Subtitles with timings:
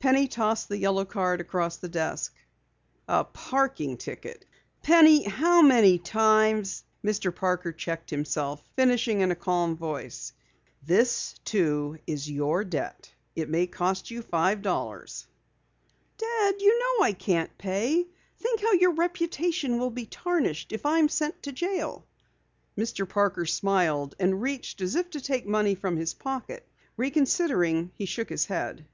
[0.00, 2.34] Penny tossed the yellow card across the desk.
[3.06, 4.44] "A parking ticket!
[4.82, 7.32] Penny, how many times" Mr.
[7.32, 10.32] Parker checked himself, finishing in a calm voice:
[10.84, 13.12] "This, too, is your debt.
[13.36, 15.28] It may cost you five dollars."
[16.16, 18.04] "Dad, you know I can't pay.
[18.40, 22.04] Think how your reputation will be tarnished if I am sent to jail."
[22.76, 23.08] Mr.
[23.08, 26.66] Parker smiled and reached as if to take money from his pocket.
[26.96, 28.84] Reconsidering, he shook his head.